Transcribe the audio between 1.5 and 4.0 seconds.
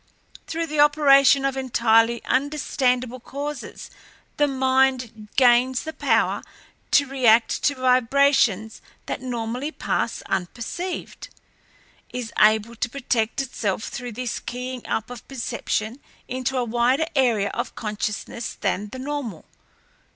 entirely understandable causes